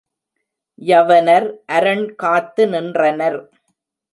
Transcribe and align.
யவனர் 0.81 1.45
அரண் 1.67 2.03
காத்து 2.15 2.65
நின்றனர். 2.67 3.39